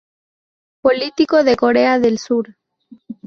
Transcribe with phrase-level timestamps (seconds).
[0.81, 2.57] Político de Corea del Sur.